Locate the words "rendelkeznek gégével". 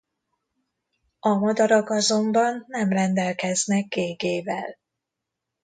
2.89-4.77